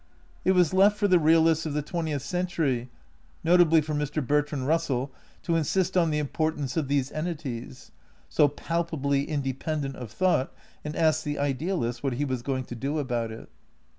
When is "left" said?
0.73-0.97